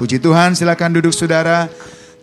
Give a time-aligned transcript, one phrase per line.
[0.00, 1.68] Puji Tuhan, silakan duduk saudara.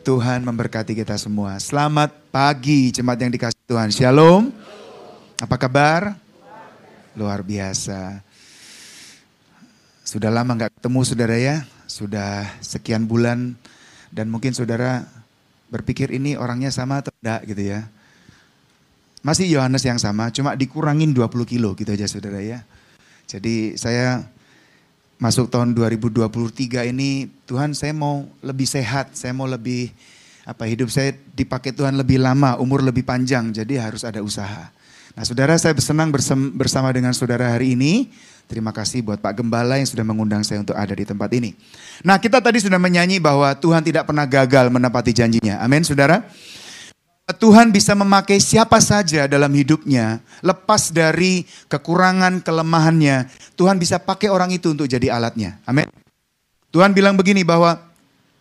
[0.02, 1.62] Tuhan memberkati kita semua.
[1.62, 3.94] Selamat pagi jemaat yang dikasih Tuhan.
[3.94, 4.50] Shalom.
[5.38, 6.18] Apa kabar?
[7.14, 8.26] Luar biasa.
[10.02, 11.70] Sudah lama nggak ketemu saudara ya.
[11.86, 13.54] Sudah sekian bulan
[14.10, 15.06] dan mungkin saudara
[15.70, 17.86] berpikir ini orangnya sama atau enggak gitu ya.
[19.22, 22.66] Masih Yohanes yang sama, cuma dikurangin 20 kilo gitu aja saudara ya.
[23.30, 24.26] Jadi saya
[25.18, 29.90] masuk tahun 2023 ini Tuhan saya mau lebih sehat, saya mau lebih
[30.48, 34.72] apa hidup saya dipakai Tuhan lebih lama, umur lebih panjang, jadi harus ada usaha.
[35.18, 36.14] Nah saudara saya bersenang
[36.54, 38.14] bersama dengan saudara hari ini.
[38.48, 41.52] Terima kasih buat Pak Gembala yang sudah mengundang saya untuk ada di tempat ini.
[42.00, 45.60] Nah kita tadi sudah menyanyi bahwa Tuhan tidak pernah gagal menepati janjinya.
[45.60, 46.24] Amin saudara.
[47.28, 53.28] Tuhan bisa memakai siapa saja dalam hidupnya, lepas dari kekurangan, kelemahannya.
[53.60, 55.60] Tuhan bisa pakai orang itu untuk jadi alatnya.
[55.68, 55.92] Amin.
[56.72, 57.84] Tuhan bilang begini bahwa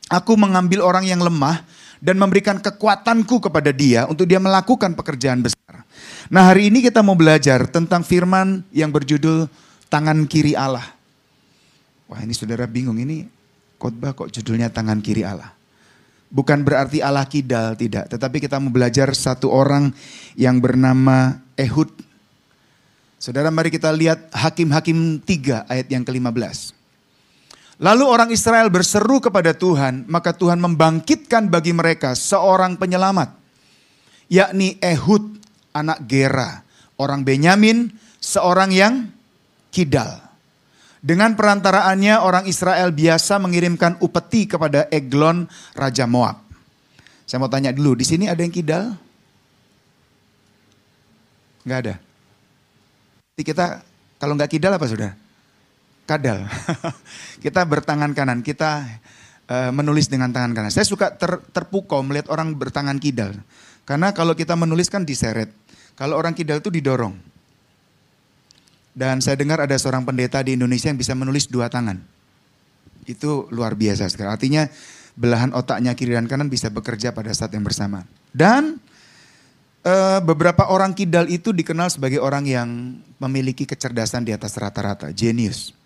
[0.06, 1.66] aku mengambil orang yang lemah
[1.98, 5.82] dan memberikan kekuatanku kepada dia untuk dia melakukan pekerjaan besar.
[6.30, 9.50] Nah hari ini kita mau belajar tentang firman yang berjudul
[9.90, 10.86] tangan kiri Allah.
[12.06, 13.26] Wah ini saudara bingung ini
[13.82, 15.55] khotbah kok judulnya tangan kiri Allah.
[16.36, 18.12] Bukan berarti Allah kidal, tidak.
[18.12, 19.88] Tetapi kita mau belajar satu orang
[20.36, 21.88] yang bernama Ehud.
[23.16, 26.76] Saudara mari kita lihat Hakim-Hakim 3 ayat yang ke-15.
[27.80, 33.32] Lalu orang Israel berseru kepada Tuhan, maka Tuhan membangkitkan bagi mereka seorang penyelamat.
[34.28, 35.40] Yakni Ehud
[35.72, 36.60] anak Gera,
[37.00, 37.88] orang Benyamin,
[38.20, 39.08] seorang yang
[39.72, 40.20] kidal.
[41.06, 45.46] Dengan perantaraannya orang Israel biasa mengirimkan upeti kepada Eglon
[45.78, 46.42] Raja Moab.
[47.22, 48.90] Saya mau tanya dulu, di sini ada yang kidal?
[51.62, 51.94] Enggak ada.
[53.38, 53.86] Jadi kita
[54.18, 55.14] kalau nggak kidal apa sudah?
[56.10, 56.42] Kadal.
[57.44, 58.82] kita bertangan kanan, kita
[59.46, 60.74] uh, menulis dengan tangan kanan.
[60.74, 63.30] Saya suka ter, terpukau melihat orang bertangan kidal.
[63.86, 65.54] Karena kalau kita menulis kan diseret.
[65.94, 67.14] Kalau orang kidal itu didorong.
[68.96, 72.00] Dan saya dengar ada seorang pendeta di Indonesia yang bisa menulis dua tangan.
[73.04, 74.32] Itu luar biasa sekali.
[74.32, 74.64] Artinya
[75.12, 78.08] belahan otaknya kiri dan kanan bisa bekerja pada saat yang bersama.
[78.32, 78.80] Dan
[79.84, 82.68] e, beberapa orang kidal itu dikenal sebagai orang yang
[83.20, 85.76] memiliki kecerdasan di atas rata-rata, genius.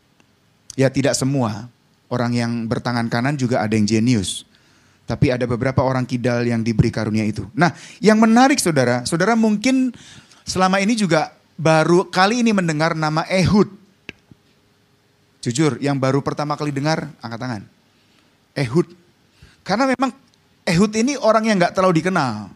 [0.78, 1.66] Ya tidak semua
[2.14, 4.46] orang yang bertangan kanan juga ada yang genius.
[5.02, 7.42] Tapi ada beberapa orang kidal yang diberi karunia itu.
[7.58, 9.90] Nah yang menarik saudara, saudara mungkin
[10.46, 13.68] selama ini juga baru kali ini mendengar nama Ehud.
[15.44, 17.62] Jujur, yang baru pertama kali dengar, angkat tangan.
[18.56, 18.88] Ehud.
[19.60, 20.16] Karena memang
[20.64, 22.48] Ehud ini orang yang gak terlalu dikenal.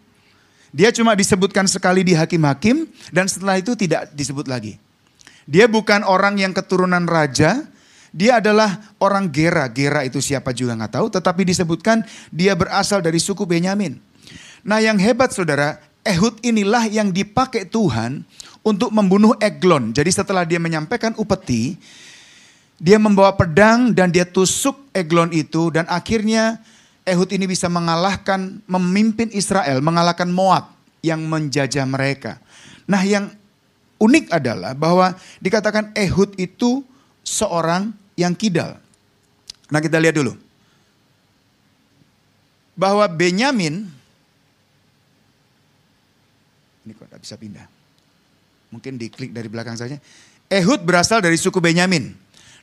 [0.75, 4.81] Dia cuma disebutkan sekali di hakim-hakim dan setelah itu tidak disebut lagi.
[5.45, 7.63] Dia bukan orang yang keturunan raja,
[8.11, 9.71] dia adalah orang Gera.
[9.71, 14.01] Gera itu siapa juga nggak tahu, tetapi disebutkan dia berasal dari suku Benyamin.
[14.67, 18.27] Nah yang hebat saudara, Ehud inilah yang dipakai Tuhan
[18.65, 19.93] untuk membunuh Eglon.
[19.93, 21.77] Jadi setelah dia menyampaikan upeti,
[22.81, 26.59] dia membawa pedang dan dia tusuk Eglon itu dan akhirnya
[27.05, 30.73] Ehud ini bisa mengalahkan, memimpin Israel, mengalahkan Moab
[31.05, 32.41] yang menjajah mereka.
[32.89, 33.29] Nah yang
[34.01, 35.13] unik adalah bahwa
[35.45, 36.81] dikatakan Ehud itu
[37.21, 38.81] seorang yang kidal.
[39.69, 40.33] Nah kita lihat dulu.
[42.75, 43.87] Bahwa Benyamin,
[46.89, 47.74] ini kok tidak bisa pindah.
[48.75, 50.03] Mungkin diklik dari belakang saja.
[50.51, 52.11] Ehud berasal dari suku Benyamin.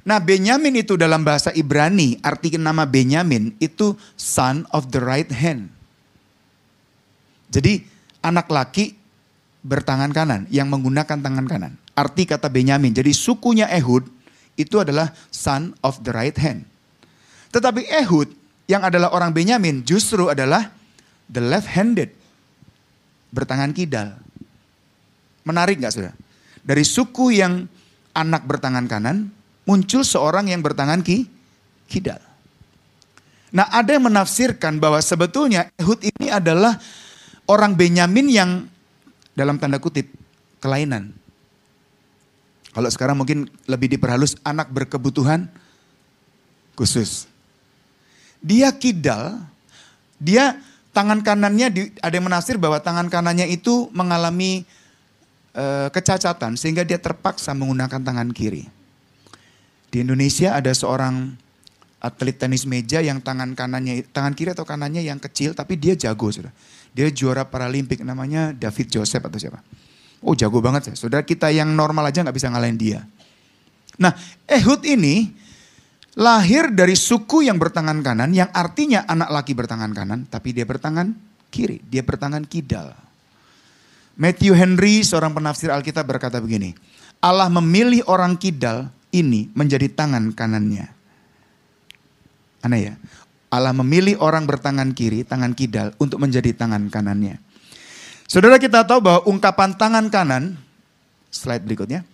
[0.04, 5.72] Nah Benyamin itu dalam bahasa Ibrani, arti nama Benyamin itu son of the right hand.
[7.48, 7.86] Jadi
[8.20, 8.98] anak laki
[9.62, 11.74] bertangan kanan, yang menggunakan tangan kanan.
[11.94, 14.10] Arti kata Benyamin, jadi sukunya Ehud
[14.58, 16.66] itu adalah son of the right hand.
[17.54, 18.32] Tetapi Ehud
[18.66, 20.72] yang adalah orang Benyamin justru adalah
[21.28, 22.10] the left handed.
[23.32, 24.21] Bertangan kidal.
[25.48, 26.14] Menarik nggak sudah?
[26.62, 27.66] Dari suku yang
[28.14, 29.32] anak bertangan kanan,
[29.66, 31.26] muncul seorang yang bertangan ki,
[31.90, 32.22] kidal.
[33.52, 36.80] Nah ada yang menafsirkan bahwa sebetulnya Ehud ini adalah
[37.52, 38.50] orang Benyamin yang
[39.36, 40.08] dalam tanda kutip
[40.64, 41.12] kelainan.
[42.72, 45.52] Kalau sekarang mungkin lebih diperhalus anak berkebutuhan
[46.80, 47.28] khusus.
[48.40, 49.44] Dia kidal,
[50.16, 50.56] dia
[50.96, 51.68] tangan kanannya
[52.00, 54.64] ada yang menafsir bahwa tangan kanannya itu mengalami
[55.92, 58.68] kecacatan sehingga dia terpaksa menggunakan tangan kiri.
[59.92, 61.36] Di Indonesia ada seorang
[62.02, 66.32] atlet tenis meja yang tangan kanannya tangan kiri atau kanannya yang kecil tapi dia jago
[66.32, 66.52] sudah.
[66.92, 69.60] Dia juara paralimpik namanya David Joseph atau siapa.
[70.24, 70.94] Oh jago banget ya.
[70.96, 73.04] Saudara kita yang normal aja nggak bisa ngalahin dia.
[74.00, 74.16] Nah
[74.48, 75.30] Ehud ini
[76.16, 81.12] lahir dari suku yang bertangan kanan, yang artinya anak laki bertangan kanan, tapi dia bertangan
[81.52, 82.96] kiri, dia bertangan kidal.
[84.22, 86.78] Matthew Henry, seorang penafsir Alkitab berkata begini,
[87.18, 90.86] Allah memilih orang kidal ini menjadi tangan kanannya.
[92.62, 92.94] Aneh ya,
[93.50, 97.42] Allah memilih orang bertangan kiri, tangan kidal untuk menjadi tangan kanannya.
[98.30, 100.54] Saudara kita tahu bahwa ungkapan tangan kanan,
[101.34, 102.06] slide berikutnya,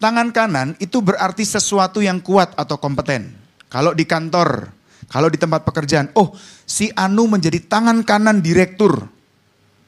[0.00, 3.36] Tangan kanan itu berarti sesuatu yang kuat atau kompeten.
[3.68, 4.72] Kalau di kantor,
[5.12, 6.32] kalau di tempat pekerjaan, oh
[6.64, 9.04] si Anu menjadi tangan kanan direktur.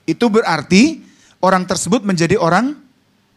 [0.04, 1.00] Itu berarti
[1.42, 2.78] orang tersebut menjadi orang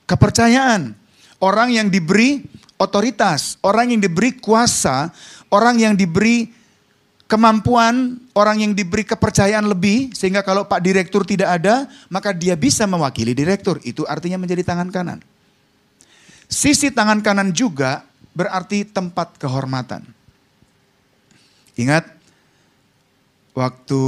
[0.05, 0.93] kepercayaan.
[1.41, 2.45] Orang yang diberi
[2.79, 5.11] otoritas, orang yang diberi kuasa,
[5.51, 6.47] orang yang diberi
[7.25, 12.87] kemampuan, orang yang diberi kepercayaan lebih, sehingga kalau Pak Direktur tidak ada, maka dia bisa
[12.87, 13.81] mewakili direktur.
[13.83, 15.19] Itu artinya menjadi tangan kanan.
[16.45, 20.05] Sisi tangan kanan juga berarti tempat kehormatan.
[21.75, 22.14] Ingat,
[23.55, 24.01] waktu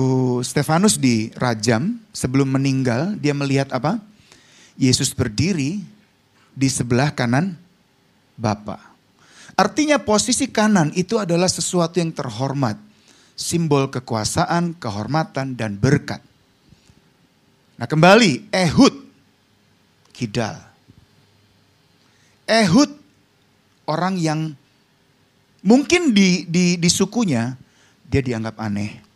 [0.43, 3.97] Stefanus dirajam, sebelum meninggal, dia melihat apa?
[4.77, 5.81] Yesus berdiri
[6.53, 7.57] di sebelah kanan
[8.37, 8.77] Bapa.
[9.57, 12.77] Artinya posisi kanan itu adalah sesuatu yang terhormat.
[13.33, 16.21] Simbol kekuasaan, kehormatan, dan berkat.
[17.77, 18.93] Nah kembali, Ehud,
[20.13, 20.57] Kidal.
[22.45, 22.89] Ehud
[23.89, 24.53] orang yang
[25.61, 27.53] mungkin di, di, di sukunya
[28.05, 29.06] dia dianggap aneh.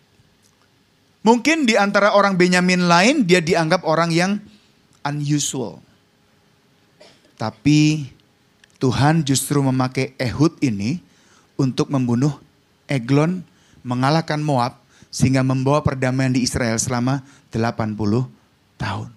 [1.21, 4.41] Mungkin di antara orang Benyamin lain dia dianggap orang yang
[5.05, 5.77] unusual.
[7.37, 8.09] Tapi
[8.81, 11.01] Tuhan justru memakai Ehud ini
[11.57, 12.33] untuk membunuh
[12.89, 13.45] Eglon,
[13.85, 14.81] mengalahkan Moab
[15.13, 17.21] sehingga membawa perdamaian di Israel selama
[17.53, 17.97] 80
[18.81, 19.09] tahun.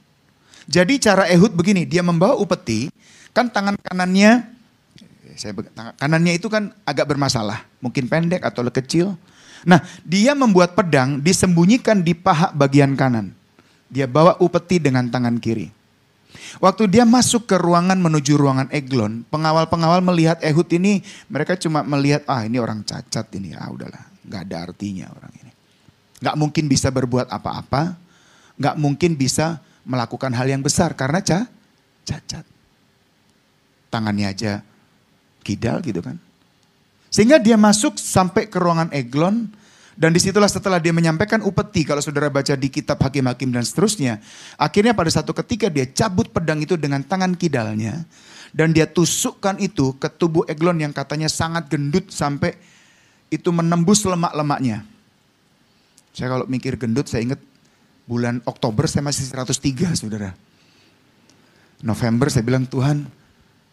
[0.68, 2.88] Jadi cara Ehud begini, dia membawa upeti
[3.34, 4.46] Kan tangan kanannya,
[5.98, 9.18] kanannya itu kan agak bermasalah, mungkin pendek atau kecil.
[9.64, 13.32] Nah, dia membuat pedang disembunyikan di paha bagian kanan.
[13.88, 15.72] Dia bawa upeti dengan tangan kiri.
[16.60, 22.22] Waktu dia masuk ke ruangan menuju ruangan Eglon, pengawal-pengawal melihat Ehud ini, mereka cuma melihat,
[22.30, 25.52] ah ini orang cacat ini, ah udahlah, nggak ada artinya orang ini.
[26.22, 27.98] Nggak mungkin bisa berbuat apa-apa,
[28.58, 31.44] nggak mungkin bisa melakukan hal yang besar karena ca
[32.04, 32.44] cacat
[33.92, 34.52] tangannya aja
[35.46, 36.18] kidal gitu kan.
[37.14, 39.46] Sehingga dia masuk sampai ke ruangan Eglon
[39.94, 44.18] dan di situlah setelah dia menyampaikan upeti kalau saudara baca di kitab hakim-hakim dan seterusnya.
[44.58, 48.02] Akhirnya pada satu ketika dia cabut pedang itu dengan tangan kidalnya
[48.50, 52.58] dan dia tusukkan itu ke tubuh Eglon yang katanya sangat gendut sampai
[53.30, 54.82] itu menembus lemak-lemaknya.
[56.10, 57.38] Saya kalau mikir gendut saya ingat
[58.10, 60.34] bulan Oktober saya masih 103 saudara.
[61.78, 63.06] November saya bilang Tuhan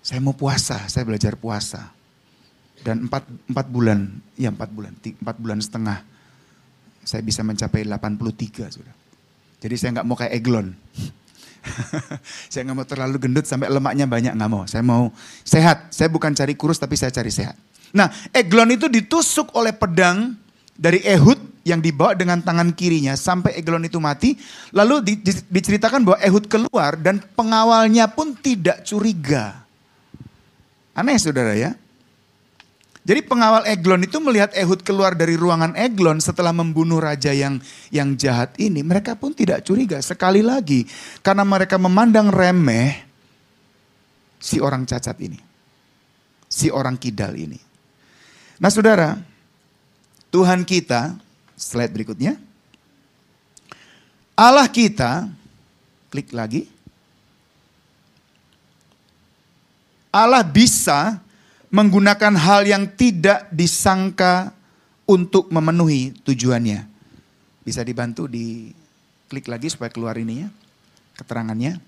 [0.06, 2.01] saya mau puasa, saya belajar puasa.
[2.82, 6.02] Dan empat, empat bulan, ya empat bulan, empat bulan setengah,
[7.06, 8.96] saya bisa mencapai 83 sudah.
[9.62, 10.74] Jadi saya nggak mau kayak Eglon.
[12.52, 14.66] saya nggak mau terlalu gendut sampai lemaknya banyak nggak mau.
[14.66, 15.14] Saya mau
[15.46, 15.94] sehat.
[15.94, 17.54] Saya bukan cari kurus tapi saya cari sehat.
[17.94, 20.34] Nah, Eglon itu ditusuk oleh pedang
[20.74, 24.34] dari Ehud yang dibawa dengan tangan kirinya sampai Eglon itu mati.
[24.74, 29.62] Lalu di, di, diceritakan bahwa Ehud keluar dan pengawalnya pun tidak curiga.
[30.98, 31.78] Aneh saudara ya.
[33.02, 37.58] Jadi pengawal Eglon itu melihat Ehud keluar dari ruangan Eglon setelah membunuh raja yang
[37.90, 38.86] yang jahat ini.
[38.86, 40.86] Mereka pun tidak curiga sekali lagi.
[41.26, 43.02] Karena mereka memandang remeh
[44.38, 45.40] si orang cacat ini.
[46.46, 47.58] Si orang kidal ini.
[48.62, 49.18] Nah saudara,
[50.30, 51.18] Tuhan kita,
[51.58, 52.38] slide berikutnya.
[54.38, 55.26] Allah kita,
[56.14, 56.70] klik lagi.
[60.14, 61.18] Allah bisa
[61.72, 64.52] menggunakan hal yang tidak disangka
[65.08, 66.86] untuk memenuhi tujuannya.
[67.64, 68.76] Bisa dibantu di
[69.32, 70.48] klik lagi supaya keluar ini ya,
[71.16, 71.80] keterangannya.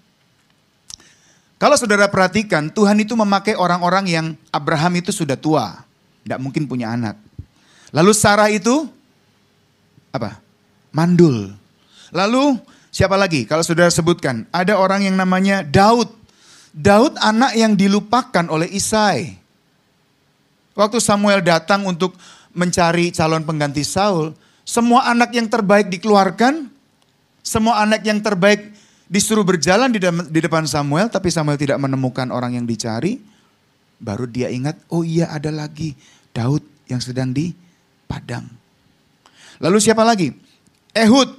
[1.60, 5.84] Kalau saudara perhatikan, Tuhan itu memakai orang-orang yang Abraham itu sudah tua,
[6.24, 7.16] tidak mungkin punya anak.
[7.92, 8.88] Lalu Sarah itu
[10.12, 10.40] apa?
[10.92, 11.56] Mandul.
[12.12, 12.60] Lalu
[12.92, 13.48] siapa lagi?
[13.48, 16.12] Kalau saudara sebutkan, ada orang yang namanya Daud.
[16.74, 19.43] Daud anak yang dilupakan oleh Isai.
[20.74, 22.18] Waktu Samuel datang untuk
[22.54, 24.34] mencari calon pengganti Saul,
[24.66, 26.70] semua anak yang terbaik dikeluarkan,
[27.46, 28.74] semua anak yang terbaik
[29.06, 33.22] disuruh berjalan di depan Samuel, tapi Samuel tidak menemukan orang yang dicari.
[34.02, 35.94] Baru dia ingat, oh iya ada lagi
[36.34, 37.54] Daud yang sedang di
[38.10, 38.50] padang.
[39.62, 40.34] Lalu siapa lagi?
[40.92, 41.30] Ehud,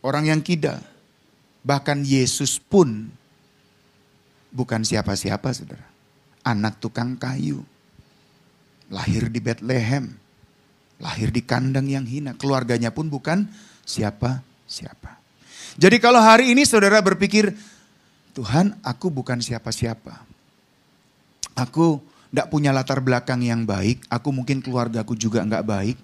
[0.00, 0.78] orang yang kidal.
[1.66, 3.10] Bahkan Yesus pun
[4.54, 5.84] bukan siapa-siapa saudara.
[6.46, 7.66] Anak tukang kayu.
[8.90, 10.14] Lahir di Bethlehem,
[11.02, 13.46] lahir di kandang yang hina, keluarganya pun bukan
[13.84, 15.18] siapa-siapa.
[15.76, 17.52] Jadi kalau hari ini saudara berpikir,
[18.32, 20.24] Tuhan aku bukan siapa-siapa.
[21.56, 22.00] Aku
[22.32, 25.96] tidak punya latar belakang yang baik, aku mungkin keluargaku juga nggak baik.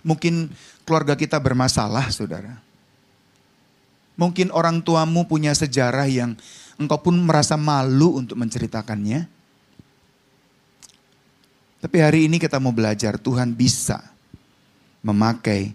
[0.00, 0.48] Mungkin
[0.88, 2.56] keluarga kita bermasalah saudara.
[4.16, 6.36] Mungkin orang tuamu punya sejarah yang
[6.80, 9.39] engkau pun merasa malu untuk menceritakannya.
[11.80, 14.04] Tapi hari ini kita mau belajar Tuhan bisa
[15.00, 15.72] memakai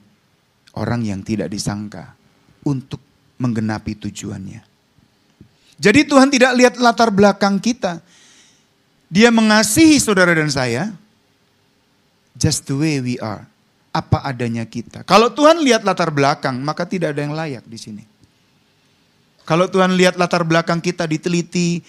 [0.77, 2.13] orang yang tidak disangka
[2.61, 3.01] untuk
[3.41, 4.61] menggenapi tujuannya.
[5.75, 7.99] Jadi Tuhan tidak lihat latar belakang kita.
[9.09, 10.93] Dia mengasihi saudara dan saya
[12.37, 13.43] just the way we are.
[13.95, 15.07] Apa adanya kita.
[15.07, 18.03] Kalau Tuhan lihat latar belakang, maka tidak ada yang layak di sini.
[19.47, 21.79] Kalau Tuhan lihat latar belakang kita diteliti,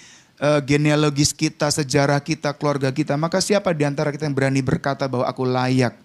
[0.41, 5.09] uh, genealogis kita, sejarah kita, keluarga kita, maka siapa di antara kita yang berani berkata
[5.09, 5.97] bahwa aku layak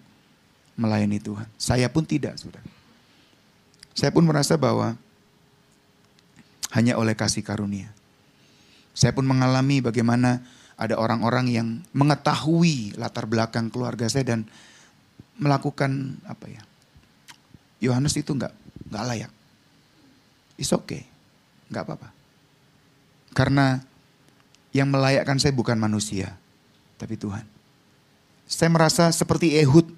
[0.76, 1.48] melayani Tuhan?
[1.60, 2.60] Saya pun tidak, sudah.
[3.92, 4.96] Saya pun merasa bahwa
[6.72, 7.92] hanya oleh kasih karunia.
[8.96, 10.40] Saya pun mengalami bagaimana
[10.76, 14.48] ada orang-orang yang mengetahui latar belakang keluarga saya dan
[15.36, 16.62] melakukan apa ya?
[17.82, 18.52] Yohanes itu nggak
[18.88, 19.32] nggak layak.
[20.56, 21.04] It's okay,
[21.68, 22.08] nggak apa-apa.
[23.32, 23.80] Karena
[24.72, 26.36] yang melayakkan saya bukan manusia,
[26.96, 27.44] tapi Tuhan.
[28.48, 29.88] Saya merasa seperti Ehud,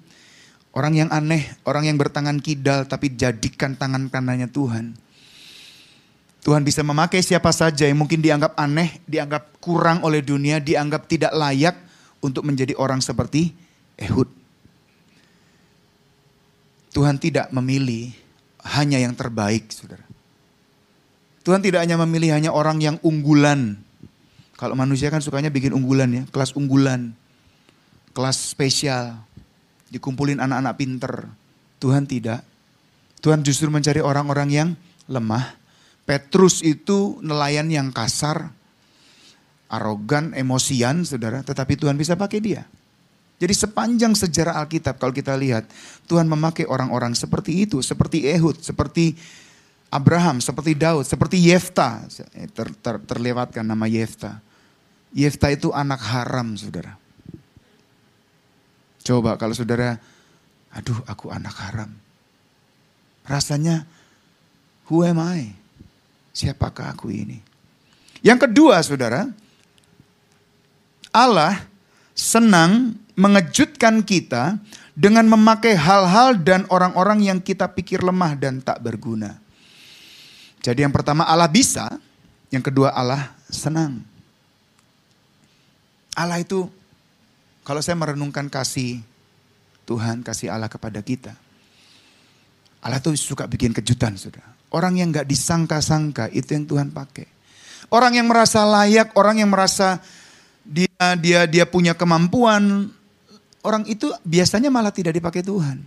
[0.75, 4.95] orang yang aneh, orang yang bertangan kidal, tapi jadikan tangan kanannya Tuhan.
[6.45, 11.33] Tuhan bisa memakai siapa saja yang mungkin dianggap aneh, dianggap kurang oleh dunia, dianggap tidak
[11.33, 11.73] layak
[12.21, 13.49] untuk menjadi orang seperti
[13.97, 14.29] Ehud.
[16.93, 18.13] Tuhan tidak memilih
[18.61, 20.05] hanya yang terbaik, saudara.
[21.45, 23.84] Tuhan tidak hanya memilih hanya orang yang unggulan.
[24.55, 27.11] Kalau manusia kan sukanya bikin unggulan ya, kelas unggulan,
[28.15, 29.19] kelas spesial,
[29.91, 31.13] dikumpulin anak-anak pinter.
[31.83, 32.41] Tuhan tidak.
[33.19, 34.69] Tuhan justru mencari orang-orang yang
[35.11, 35.57] lemah,
[36.05, 38.53] Petrus itu nelayan yang kasar,
[39.67, 42.63] arogan, emosian saudara, tetapi Tuhan bisa pakai dia.
[43.35, 45.67] Jadi sepanjang sejarah Alkitab kalau kita lihat,
[46.07, 49.17] Tuhan memakai orang-orang seperti itu, seperti Ehud, seperti
[49.91, 52.05] Abraham, seperti Daud, seperti Yefta.
[52.53, 54.39] Ter, ter, terlewatkan nama Yefta.
[55.15, 56.99] Yefta itu anak haram saudara.
[59.05, 59.95] Coba kalau saudara,
[60.75, 61.89] aduh aku anak haram.
[63.23, 63.87] Rasanya,
[64.91, 65.55] who am I?
[66.35, 67.39] siapakah aku ini?
[68.19, 69.31] Yang kedua saudara,
[71.15, 71.63] Allah
[72.11, 74.59] senang mengejutkan kita
[74.91, 79.39] dengan memakai hal-hal dan orang-orang yang kita pikir lemah dan tak berguna.
[80.59, 81.87] Jadi yang pertama Allah bisa,
[82.51, 84.03] yang kedua Allah senang.
[86.15, 86.71] Allah itu
[87.67, 89.03] kalau saya merenungkan kasih
[89.83, 91.35] Tuhan, kasih Allah kepada kita.
[92.79, 94.45] Allah tuh suka bikin kejutan, saudara.
[94.69, 97.27] Orang yang gak disangka-sangka itu yang Tuhan pakai.
[97.89, 100.01] Orang yang merasa layak, orang yang merasa
[100.65, 100.89] dia
[101.21, 102.89] dia dia punya kemampuan,
[103.61, 105.81] orang itu biasanya malah tidak dipakai Tuhan.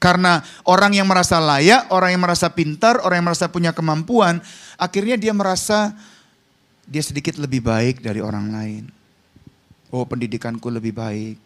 [0.00, 4.42] Karena orang yang merasa layak, orang yang merasa pintar, orang yang merasa punya kemampuan,
[4.74, 5.94] akhirnya dia merasa
[6.84, 9.01] dia sedikit lebih baik dari orang lain.
[9.92, 11.36] Oh, pendidikanku lebih baik.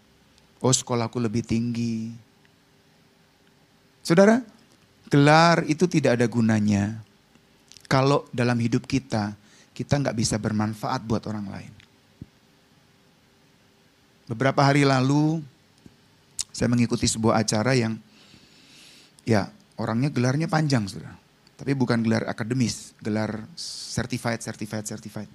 [0.63, 2.15] Oh, sekolahku lebih tinggi.
[4.07, 4.39] Saudara,
[5.07, 6.99] Gelar itu tidak ada gunanya
[7.87, 9.39] kalau dalam hidup kita,
[9.71, 11.73] kita nggak bisa bermanfaat buat orang lain.
[14.27, 15.39] Beberapa hari lalu,
[16.51, 17.95] saya mengikuti sebuah acara yang
[19.23, 19.47] ya
[19.79, 21.15] orangnya gelarnya panjang sudah.
[21.55, 25.31] Tapi bukan gelar akademis, gelar certified, certified, certified.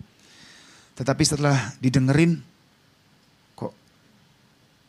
[0.99, 2.43] Tetapi setelah didengerin,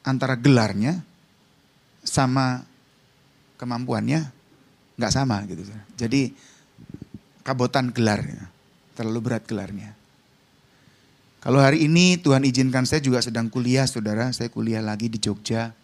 [0.03, 0.99] antara gelarnya
[2.03, 2.67] sama
[3.59, 4.27] kemampuannya
[4.99, 5.63] nggak sama gitu.
[5.95, 6.35] Jadi
[7.47, 8.51] kabotan gelarnya,
[8.95, 9.95] terlalu berat gelarnya.
[11.43, 15.75] Kalau hari ini Tuhan izinkan saya juga sedang kuliah saudara, saya kuliah lagi di Jogja.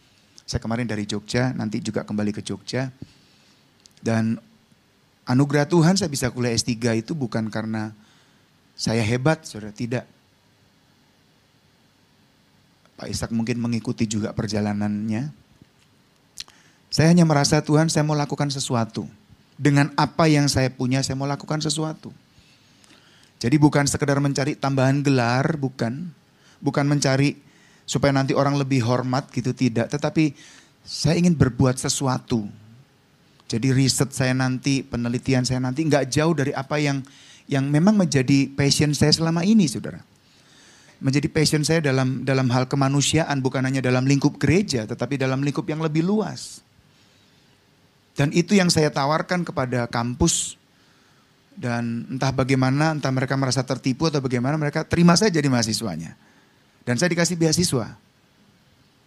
[0.47, 2.95] Saya kemarin dari Jogja, nanti juga kembali ke Jogja.
[3.99, 4.39] Dan
[5.27, 7.91] anugerah Tuhan saya bisa kuliah S3 itu bukan karena
[8.79, 10.07] saya hebat, saudara, tidak.
[12.99, 15.31] Pak Ishak mungkin mengikuti juga perjalanannya.
[16.91, 19.07] Saya hanya merasa Tuhan saya mau lakukan sesuatu.
[19.55, 22.11] Dengan apa yang saya punya saya mau lakukan sesuatu.
[23.39, 26.11] Jadi bukan sekedar mencari tambahan gelar, bukan.
[26.59, 27.39] Bukan mencari
[27.87, 29.95] supaya nanti orang lebih hormat gitu, tidak.
[29.95, 30.35] Tetapi
[30.83, 32.51] saya ingin berbuat sesuatu.
[33.47, 37.07] Jadi riset saya nanti, penelitian saya nanti nggak jauh dari apa yang
[37.47, 40.03] yang memang menjadi passion saya selama ini, saudara.
[40.99, 45.67] Menjadi passion saya dalam dalam hal kemanusiaan bukan hanya dalam lingkup gereja tetapi dalam lingkup
[45.67, 46.63] yang lebih luas.
[48.19, 50.59] Dan itu yang saya tawarkan kepada kampus
[51.55, 56.19] dan entah bagaimana entah mereka merasa tertipu atau bagaimana mereka terima saya jadi mahasiswanya.
[56.83, 57.95] Dan saya dikasih beasiswa.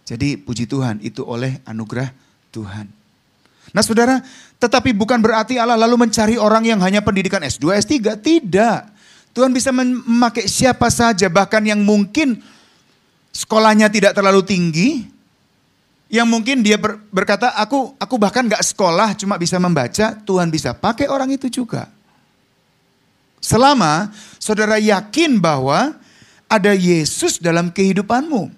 [0.08, 2.12] Jadi puji Tuhan itu oleh anugerah
[2.52, 2.88] Tuhan.
[3.72, 4.20] Nah saudara,
[4.60, 8.20] tetapi bukan berarti Allah lalu mencari orang yang hanya pendidikan S2, S3.
[8.20, 8.80] Tidak.
[9.32, 12.44] Tuhan bisa memakai siapa saja bahkan yang mungkin
[13.32, 14.90] sekolahnya tidak terlalu tinggi.
[16.12, 20.12] Yang mungkin dia ber, berkata, aku aku bahkan gak sekolah cuma bisa membaca.
[20.12, 21.88] Tuhan bisa pakai orang itu juga.
[23.40, 25.96] Selama saudara yakin bahwa
[26.52, 28.52] ada Yesus dalam kehidupanmu.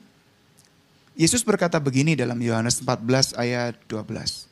[1.13, 4.49] Yesus berkata begini dalam Yohanes 14 ayat 12.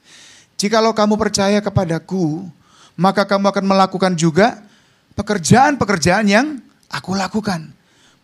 [0.62, 2.46] Jikalau kamu percaya kepadaku,
[2.94, 4.62] maka kamu akan melakukan juga
[5.22, 6.58] pekerjaan-pekerjaan yang
[6.90, 7.70] aku lakukan.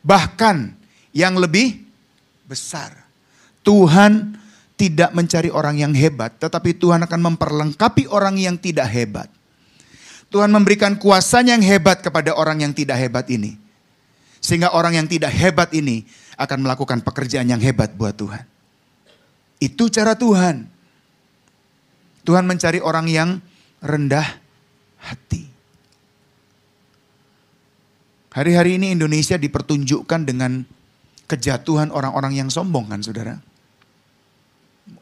[0.01, 0.73] Bahkan
[1.13, 1.85] yang lebih
[2.49, 3.05] besar.
[3.61, 4.33] Tuhan
[4.77, 9.29] tidak mencari orang yang hebat, tetapi Tuhan akan memperlengkapi orang yang tidak hebat.
[10.27, 13.55] Tuhan memberikan kuasanya yang hebat kepada orang yang tidak hebat ini.
[14.37, 16.05] Sehingga orang yang tidak hebat ini
[16.37, 18.45] akan melakukan pekerjaan yang hebat buat Tuhan.
[19.57, 20.69] Itu cara Tuhan.
[22.21, 23.29] Tuhan mencari orang yang
[23.81, 24.37] rendah
[25.01, 25.56] hati.
[28.37, 30.61] Hari-hari ini Indonesia dipertunjukkan dengan
[31.25, 33.33] kejatuhan orang-orang yang sombong kan saudara.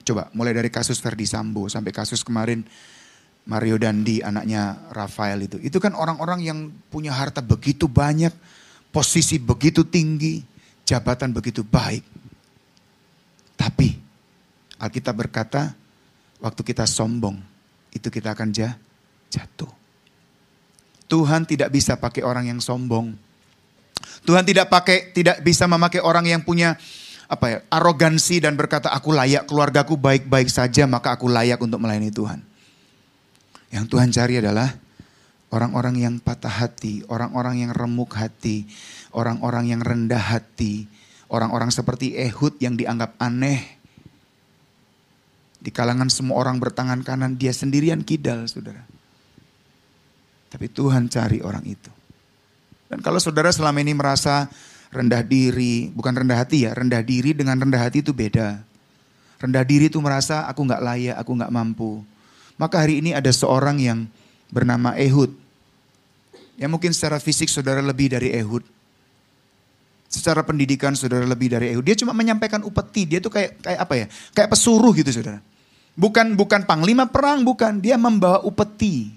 [0.08, 2.64] Coba mulai dari kasus Ferdi Sambo sampai kasus kemarin
[3.44, 5.60] Mario Dandi anaknya Rafael itu.
[5.60, 8.32] Itu kan orang-orang yang punya harta begitu banyak,
[8.96, 10.40] posisi begitu tinggi,
[10.88, 12.08] jabatan begitu baik.
[13.60, 14.00] Tapi
[14.80, 15.76] Alkitab berkata
[16.40, 17.36] waktu kita sombong
[17.92, 18.56] itu kita akan
[19.28, 19.72] jatuh.
[21.12, 23.25] Tuhan tidak bisa pakai orang yang sombong.
[24.26, 26.74] Tuhan tidak pakai tidak bisa memakai orang yang punya
[27.26, 32.14] apa ya, arogansi dan berkata aku layak, keluargaku baik-baik saja, maka aku layak untuk melayani
[32.14, 32.42] Tuhan.
[33.74, 34.70] Yang Tuhan cari adalah
[35.50, 38.70] orang-orang yang patah hati, orang-orang yang remuk hati,
[39.14, 40.86] orang-orang yang rendah hati,
[41.34, 43.82] orang-orang seperti Ehud yang dianggap aneh.
[45.66, 48.86] Di kalangan semua orang bertangan kanan, dia sendirian kidal, saudara.
[50.54, 52.05] Tapi Tuhan cari orang itu.
[52.96, 54.48] Dan kalau saudara selama ini merasa
[54.88, 58.64] rendah diri, bukan rendah hati ya, rendah diri dengan rendah hati itu beda.
[59.36, 62.00] Rendah diri itu merasa aku nggak layak, aku nggak mampu.
[62.56, 64.08] Maka hari ini ada seorang yang
[64.48, 65.36] bernama Ehud.
[66.56, 68.64] Ya mungkin secara fisik saudara lebih dari Ehud.
[70.08, 71.84] Secara pendidikan saudara lebih dari Ehud.
[71.84, 74.06] Dia cuma menyampaikan upeti, dia tuh kayak kayak apa ya?
[74.32, 75.44] Kayak pesuruh gitu saudara.
[76.00, 77.84] Bukan bukan panglima perang, bukan.
[77.84, 79.12] Dia membawa upeti.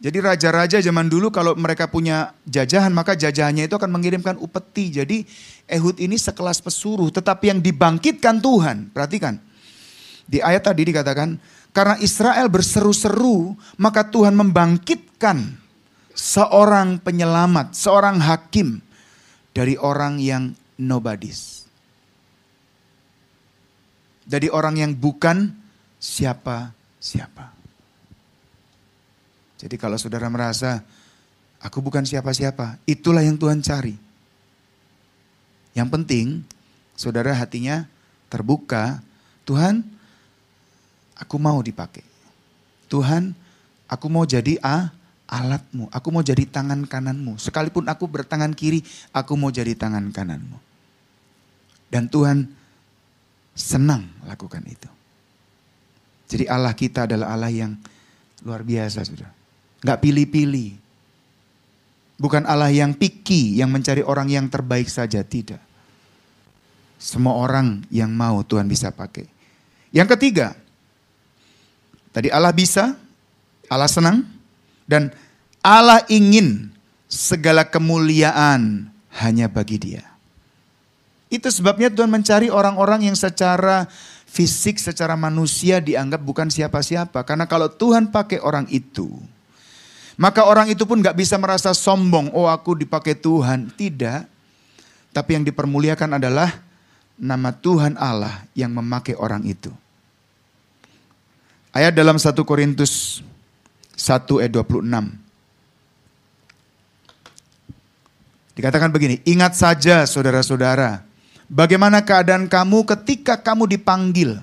[0.00, 4.88] Jadi raja-raja zaman dulu kalau mereka punya jajahan maka jajahannya itu akan mengirimkan upeti.
[4.88, 5.28] Jadi
[5.68, 8.88] Ehud ini sekelas pesuruh tetapi yang dibangkitkan Tuhan.
[8.96, 9.36] Perhatikan.
[10.24, 11.36] Di ayat tadi dikatakan
[11.76, 15.60] karena Israel berseru-seru maka Tuhan membangkitkan
[16.16, 18.80] seorang penyelamat, seorang hakim
[19.52, 21.68] dari orang yang nobodies.
[24.24, 25.52] Dari orang yang bukan
[26.00, 27.59] siapa-siapa.
[29.60, 30.80] Jadi kalau saudara merasa
[31.60, 33.92] aku bukan siapa-siapa, itulah yang Tuhan cari.
[35.76, 36.26] Yang penting
[36.96, 37.84] saudara hatinya
[38.32, 39.04] terbuka,
[39.44, 39.84] Tuhan
[41.12, 42.00] aku mau dipakai.
[42.88, 43.36] Tuhan
[43.84, 44.88] aku mau jadi a
[45.28, 47.36] alatmu, aku mau jadi tangan kananmu.
[47.36, 48.80] Sekalipun aku bertangan kiri,
[49.12, 50.56] aku mau jadi tangan kananmu.
[51.92, 52.48] Dan Tuhan
[53.52, 54.88] senang lakukan itu.
[56.30, 57.76] Jadi Allah kita adalah Allah yang
[58.46, 59.39] luar biasa sudah.
[59.80, 60.76] Gak pilih-pilih.
[62.20, 65.60] Bukan Allah yang picky, yang mencari orang yang terbaik saja, tidak.
[67.00, 69.24] Semua orang yang mau Tuhan bisa pakai.
[69.88, 70.52] Yang ketiga,
[72.12, 72.92] tadi Allah bisa,
[73.72, 74.28] Allah senang,
[74.84, 75.08] dan
[75.64, 76.68] Allah ingin
[77.08, 80.04] segala kemuliaan hanya bagi dia.
[81.32, 83.88] Itu sebabnya Tuhan mencari orang-orang yang secara
[84.28, 87.22] fisik, secara manusia dianggap bukan siapa-siapa.
[87.22, 89.08] Karena kalau Tuhan pakai orang itu,
[90.20, 93.72] maka orang itu pun gak bisa merasa sombong, oh aku dipakai Tuhan.
[93.72, 94.28] Tidak.
[95.16, 96.60] Tapi yang dipermuliakan adalah
[97.16, 99.72] nama Tuhan Allah yang memakai orang itu.
[101.72, 103.24] Ayat dalam 1 Korintus
[103.96, 104.84] 1 ayat 26.
[108.60, 111.00] Dikatakan begini, ingat saja saudara-saudara,
[111.48, 114.36] bagaimana keadaan kamu ketika kamu dipanggil.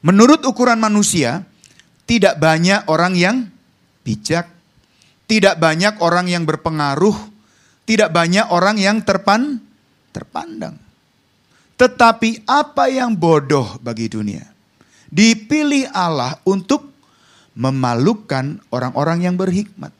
[0.00, 1.44] Menurut ukuran manusia,
[2.08, 3.52] tidak banyak orang yang
[4.04, 4.46] bijak.
[5.24, 7.16] Tidak banyak orang yang berpengaruh,
[7.88, 9.56] tidak banyak orang yang terpan
[10.12, 10.76] terpandang.
[11.74, 14.44] Tetapi apa yang bodoh bagi dunia
[15.14, 16.90] dipilih Allah untuk
[17.54, 19.94] memalukan orang-orang yang berhikmat.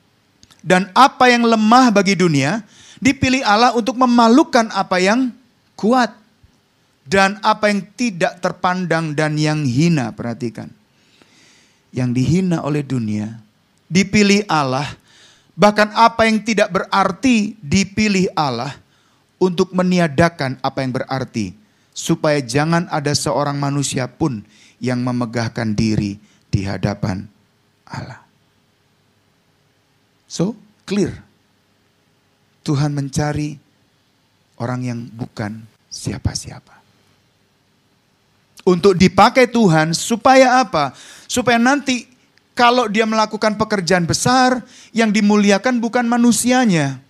[0.65, 2.65] Dan apa yang lemah bagi dunia
[2.99, 5.31] dipilih Allah untuk memalukan apa yang
[5.79, 6.11] kuat.
[7.05, 10.73] Dan apa yang tidak terpandang dan yang hina, perhatikan.
[11.93, 13.44] Yang dihina oleh dunia
[13.95, 14.91] dipilih Allah,
[15.55, 18.75] bahkan apa yang tidak berarti dipilih Allah
[19.39, 21.55] untuk meniadakan apa yang berarti,
[21.95, 24.43] supaya jangan ada seorang manusia pun
[24.83, 26.19] yang memegahkan diri
[26.51, 27.31] di hadapan
[27.87, 28.27] Allah.
[30.27, 31.23] So, clear.
[32.67, 33.55] Tuhan mencari
[34.59, 36.83] orang yang bukan siapa-siapa.
[38.65, 40.97] Untuk dipakai Tuhan supaya apa?
[41.29, 42.14] Supaya nanti
[42.55, 44.63] kalau dia melakukan pekerjaan besar
[44.95, 47.03] yang dimuliakan bukan manusianya.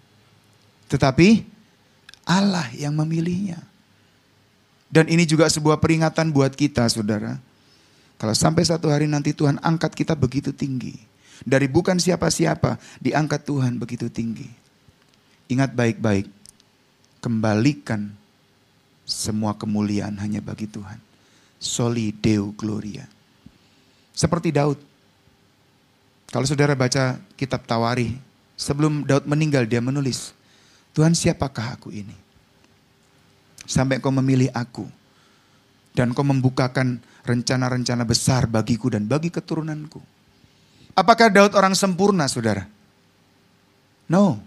[0.88, 1.44] Tetapi
[2.24, 3.60] Allah yang memilihnya.
[4.88, 7.36] Dan ini juga sebuah peringatan buat kita saudara.
[8.16, 10.96] Kalau sampai satu hari nanti Tuhan angkat kita begitu tinggi.
[11.44, 14.48] Dari bukan siapa-siapa diangkat Tuhan begitu tinggi.
[15.50, 16.24] Ingat baik-baik,
[17.20, 18.16] kembalikan
[19.04, 20.96] semua kemuliaan hanya bagi Tuhan.
[21.60, 23.04] Soli Deo Gloria.
[24.16, 24.93] Seperti Daud.
[26.34, 28.10] Kalau saudara baca kitab Tawari,
[28.58, 30.34] sebelum Daud meninggal dia menulis,
[30.90, 32.10] Tuhan siapakah aku ini?
[33.70, 34.82] Sampai kau memilih aku.
[35.94, 40.02] Dan kau membukakan rencana-rencana besar bagiku dan bagi keturunanku.
[40.98, 42.66] Apakah Daud orang sempurna saudara?
[44.10, 44.42] No.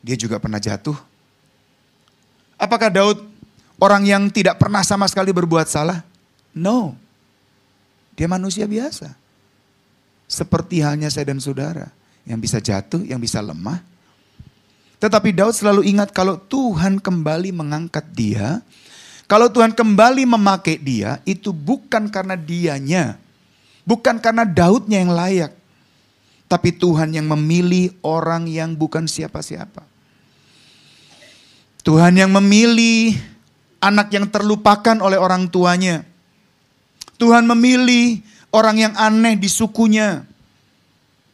[0.00, 0.96] Dia juga pernah jatuh.
[2.56, 3.20] Apakah Daud
[3.76, 6.00] orang yang tidak pernah sama sekali berbuat salah?
[6.56, 6.96] No.
[8.16, 9.27] Dia manusia biasa.
[10.28, 11.88] Seperti halnya saya dan saudara.
[12.28, 13.80] Yang bisa jatuh, yang bisa lemah.
[15.00, 18.60] Tetapi Daud selalu ingat kalau Tuhan kembali mengangkat dia.
[19.24, 23.16] Kalau Tuhan kembali memakai dia, itu bukan karena dianya.
[23.88, 25.52] Bukan karena Daudnya yang layak.
[26.48, 29.84] Tapi Tuhan yang memilih orang yang bukan siapa-siapa.
[31.84, 33.16] Tuhan yang memilih
[33.80, 36.04] anak yang terlupakan oleh orang tuanya.
[37.20, 38.20] Tuhan memilih
[38.52, 40.24] orang yang aneh di sukunya.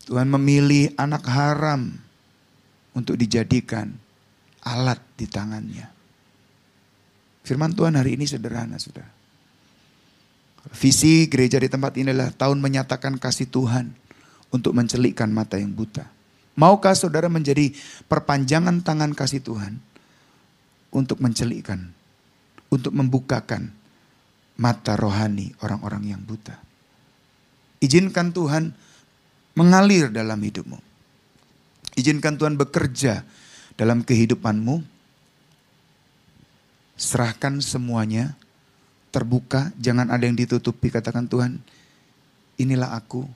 [0.04, 1.88] Tuhan memilih anak haram
[2.92, 3.88] untuk dijadikan
[4.60, 5.88] alat di tangannya.
[7.44, 9.04] Firman Tuhan hari ini sederhana, sudah.
[10.72, 13.92] Visi gereja di tempat ini adalah tahun menyatakan kasih Tuhan
[14.48, 16.08] untuk mencelikkan mata yang buta.
[16.56, 17.76] Maukah saudara menjadi
[18.08, 19.76] perpanjangan tangan kasih Tuhan
[20.88, 21.92] untuk mencelikkan,
[22.72, 23.76] untuk membukakan
[24.56, 26.63] mata rohani orang-orang yang buta?
[27.84, 28.72] Izinkan Tuhan
[29.52, 30.80] mengalir dalam hidupmu.
[32.00, 33.20] Izinkan Tuhan bekerja
[33.76, 34.80] dalam kehidupanmu.
[36.96, 38.32] Serahkan semuanya,
[39.12, 40.88] terbuka, jangan ada yang ditutupi.
[40.88, 41.60] Katakan Tuhan,
[42.56, 43.28] inilah aku,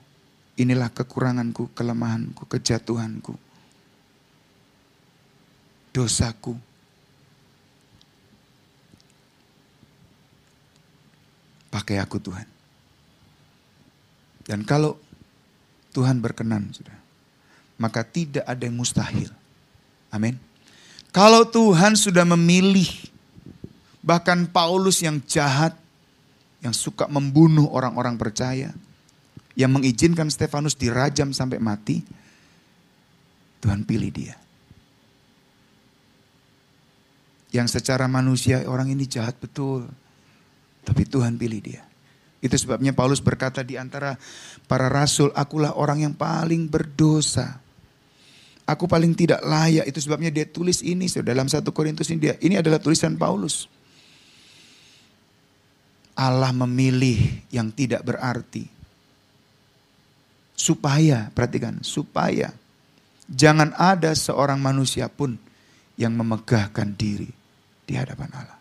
[0.59, 3.31] Inilah kekuranganku, kelemahanku, kejatuhanku.
[5.95, 6.59] Dosaku.
[11.71, 12.58] Pakai aku Tuhan.
[14.49, 14.97] Dan kalau
[15.93, 16.97] Tuhan berkenan, sudah,
[17.77, 19.29] maka tidak ada yang mustahil.
[20.09, 20.41] Amin.
[21.13, 22.89] Kalau Tuhan sudah memilih,
[24.01, 25.77] bahkan Paulus yang jahat,
[26.65, 28.73] yang suka membunuh orang-orang percaya,
[29.53, 32.01] yang mengizinkan Stefanus dirajam sampai mati,
[33.61, 34.33] Tuhan pilih dia.
[37.53, 39.85] Yang secara manusia orang ini jahat betul,
[40.81, 41.88] tapi Tuhan pilih dia.
[42.39, 44.15] Itu sebabnya Paulus berkata di antara
[44.67, 47.59] para rasul, akulah orang yang paling berdosa.
[48.63, 49.89] Aku paling tidak layak.
[49.89, 52.35] Itu sebabnya dia tulis ini so, dalam satu Korintus ini dia.
[52.39, 53.67] Ini adalah tulisan Paulus.
[56.19, 58.79] Allah memilih yang tidak berarti
[60.59, 62.51] Supaya, perhatikan, supaya
[63.31, 65.39] jangan ada seorang manusia pun
[65.95, 67.31] yang memegahkan diri
[67.87, 68.58] di hadapan Allah.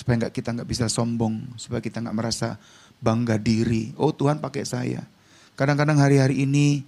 [0.00, 2.56] Supaya nggak kita nggak bisa sombong, supaya kita nggak merasa
[3.04, 3.92] bangga diri.
[4.00, 5.04] Oh Tuhan pakai saya.
[5.60, 6.80] Kadang-kadang hari-hari ini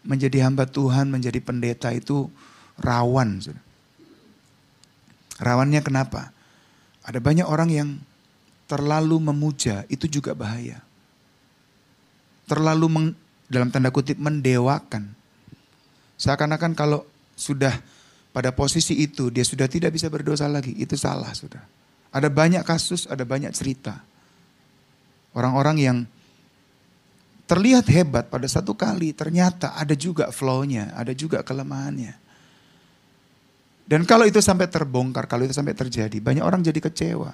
[0.00, 2.32] menjadi hamba Tuhan, menjadi pendeta itu
[2.80, 3.44] rawan.
[5.36, 6.32] Rawannya kenapa?
[7.04, 7.88] Ada banyak orang yang
[8.64, 10.88] terlalu memuja, itu juga bahaya
[12.48, 13.08] terlalu meng,
[13.46, 15.12] dalam tanda kutip mendewakan.
[16.16, 17.04] Seakan-akan kalau
[17.36, 17.76] sudah
[18.32, 21.62] pada posisi itu dia sudah tidak bisa berdosa lagi, itu salah sudah.
[22.08, 24.00] Ada banyak kasus, ada banyak cerita.
[25.36, 25.98] Orang-orang yang
[27.48, 32.16] terlihat hebat pada satu kali, ternyata ada juga flow-nya, ada juga kelemahannya.
[33.88, 37.32] Dan kalau itu sampai terbongkar, kalau itu sampai terjadi, banyak orang jadi kecewa.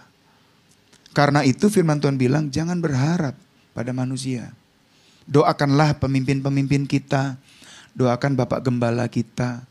[1.11, 3.35] Karena itu firman Tuhan bilang, jangan berharap
[3.75, 4.55] pada manusia.
[5.27, 7.39] Doakanlah pemimpin-pemimpin kita,
[7.95, 9.67] doakan Bapak Gembala kita,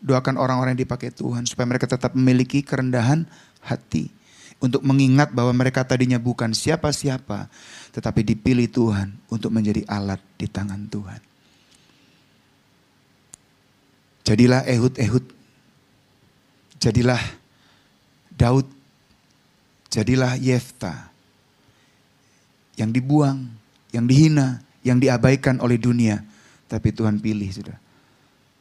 [0.00, 3.28] doakan orang-orang yang dipakai Tuhan supaya mereka tetap memiliki kerendahan
[3.60, 4.21] hati
[4.62, 7.50] untuk mengingat bahwa mereka tadinya bukan siapa-siapa,
[7.90, 11.20] tetapi dipilih Tuhan untuk menjadi alat di tangan Tuhan.
[14.22, 15.26] Jadilah Ehud-Ehud,
[16.78, 17.18] jadilah
[18.30, 18.70] Daud,
[19.90, 21.10] jadilah Yefta,
[22.78, 23.50] yang dibuang,
[23.90, 26.22] yang dihina, yang diabaikan oleh dunia,
[26.70, 27.78] tapi Tuhan pilih sudah.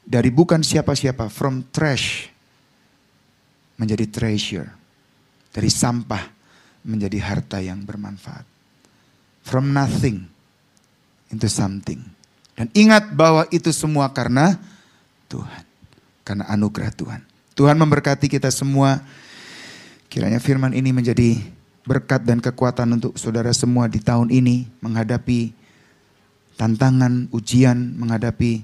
[0.02, 2.26] Dari bukan siapa-siapa, from trash
[3.78, 4.81] menjadi treasure
[5.52, 6.24] dari sampah
[6.82, 8.48] menjadi harta yang bermanfaat.
[9.46, 10.26] From nothing
[11.30, 12.02] into something.
[12.56, 14.58] Dan ingat bahwa itu semua karena
[15.32, 15.64] Tuhan.
[16.22, 17.22] Karena anugerah Tuhan.
[17.58, 19.02] Tuhan memberkati kita semua.
[20.12, 21.40] Kiranya firman ini menjadi
[21.88, 25.56] berkat dan kekuatan untuk saudara semua di tahun ini menghadapi
[26.60, 28.62] tantangan, ujian, menghadapi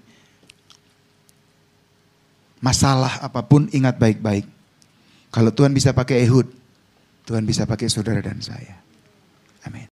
[2.62, 4.46] masalah apa pun ingat baik-baik.
[5.34, 6.50] Kalau Tuhan bisa pakai Ehud,
[7.28, 8.80] Tuhan bisa pakai saudara dan saya.
[9.68, 9.84] Amin.